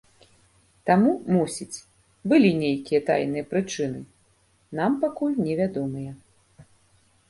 Таму, 0.89 1.11
мусіць, 1.35 1.83
былі 2.33 2.51
нейкія 2.63 3.05
тайныя 3.13 3.49
прычыны, 3.55 4.01
нам 4.81 4.91
пакуль 5.09 5.41
невядомыя. 5.49 6.11